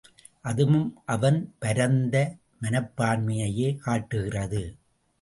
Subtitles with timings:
[0.45, 2.15] அதுவும் அவன் பரந்த
[2.61, 4.63] மனப்பான்மையையே காட்டுகிறது.